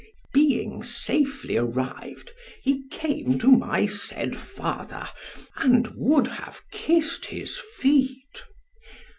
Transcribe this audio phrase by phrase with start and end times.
[0.33, 2.31] Being safely arrived,
[2.63, 5.07] he came to my said father,
[5.57, 8.41] and would have kissed his feet.